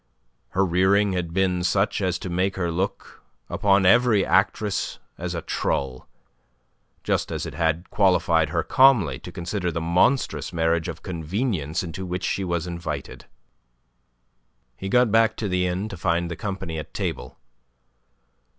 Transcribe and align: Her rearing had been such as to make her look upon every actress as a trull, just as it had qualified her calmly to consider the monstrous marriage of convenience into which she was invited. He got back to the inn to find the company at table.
Her 0.57 0.65
rearing 0.65 1.11
had 1.13 1.31
been 1.31 1.63
such 1.63 2.01
as 2.01 2.17
to 2.17 2.27
make 2.31 2.55
her 2.55 2.71
look 2.71 3.21
upon 3.49 3.85
every 3.85 4.25
actress 4.25 4.97
as 5.15 5.35
a 5.35 5.43
trull, 5.43 6.07
just 7.03 7.31
as 7.31 7.45
it 7.45 7.53
had 7.53 7.87
qualified 7.91 8.49
her 8.49 8.63
calmly 8.63 9.19
to 9.19 9.31
consider 9.31 9.71
the 9.71 9.79
monstrous 9.79 10.51
marriage 10.51 10.87
of 10.87 11.03
convenience 11.03 11.83
into 11.83 12.03
which 12.03 12.23
she 12.23 12.43
was 12.43 12.65
invited. 12.65 13.25
He 14.75 14.89
got 14.89 15.11
back 15.11 15.37
to 15.37 15.47
the 15.47 15.67
inn 15.67 15.87
to 15.89 15.97
find 15.97 16.31
the 16.31 16.35
company 16.35 16.79
at 16.79 16.95
table. 16.95 17.37